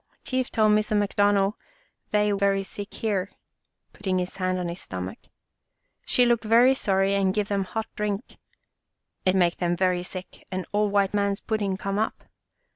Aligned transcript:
Chief 0.23 0.49
tell 0.49 0.67
Missa 0.67 0.95
McDonald 0.95 1.53
they 2.09 2.31
very 2.31 2.63
sick 2.63 2.89
here/'— 2.89 3.29
putting 3.93 4.17
his 4.17 4.37
hand 4.37 4.57
on 4.57 4.67
his 4.67 4.81
stomach 4.81 5.19
—"She 6.07 6.25
look 6.25 6.43
very 6.43 6.73
sorry 6.73 7.13
and 7.13 7.35
give 7.35 7.49
them 7.49 7.65
hot 7.65 7.85
drink. 7.95 8.39
It 9.27 9.35
make 9.35 9.57
them 9.57 9.77
very 9.77 10.01
sick 10.01 10.47
and 10.49 10.65
all 10.71 10.89
white 10.89 11.13
man's 11.13 11.39
pudding 11.39 11.77
come 11.77 11.99
up. 11.99 12.23